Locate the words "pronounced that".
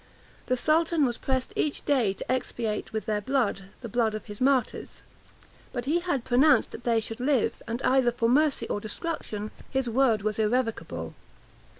6.25-6.85